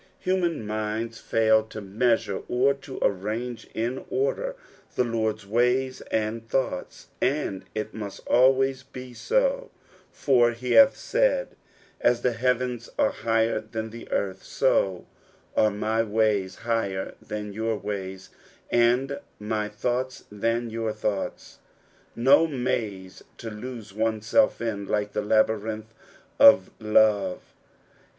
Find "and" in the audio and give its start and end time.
6.09-6.49, 7.21-7.65, 18.71-19.19